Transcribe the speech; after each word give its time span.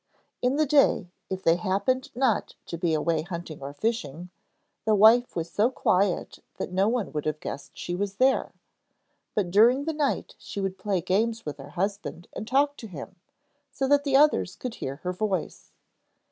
In 0.41 0.55
the 0.55 0.65
day, 0.65 1.11
if 1.29 1.43
they 1.43 1.57
happened 1.57 2.09
not 2.15 2.55
to 2.65 2.75
be 2.75 2.95
away 2.95 3.21
hunting 3.21 3.61
or 3.61 3.71
fishing, 3.71 4.31
the 4.83 4.95
wife 4.95 5.35
was 5.35 5.51
so 5.51 5.69
quiet 5.69 6.39
that 6.57 6.71
no 6.71 6.87
one 6.89 7.11
would 7.11 7.25
have 7.27 7.39
guessed 7.39 7.77
she 7.77 7.93
was 7.93 8.15
there, 8.15 8.51
but 9.35 9.51
during 9.51 9.85
the 9.85 9.93
night 9.93 10.33
she 10.39 10.59
would 10.59 10.79
play 10.79 11.01
games 11.01 11.45
with 11.45 11.57
her 11.59 11.69
husband 11.77 12.27
and 12.33 12.47
talk 12.47 12.77
to 12.77 12.87
him, 12.87 13.17
so 13.71 13.87
that 13.87 14.03
the 14.03 14.15
others 14.15 14.55
could 14.55 14.73
hear 14.73 14.95
her 15.03 15.13
voice. 15.13 15.71